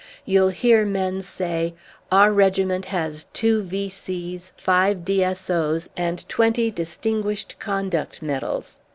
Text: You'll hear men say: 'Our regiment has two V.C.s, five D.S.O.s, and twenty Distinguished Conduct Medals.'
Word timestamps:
You'll 0.25 0.49
hear 0.49 0.83
men 0.83 1.21
say: 1.21 1.75
'Our 2.11 2.33
regiment 2.33 2.85
has 2.85 3.27
two 3.33 3.61
V.C.s, 3.61 4.51
five 4.57 5.05
D.S.O.s, 5.05 5.89
and 5.95 6.27
twenty 6.27 6.71
Distinguished 6.71 7.59
Conduct 7.59 8.19
Medals.' 8.19 8.79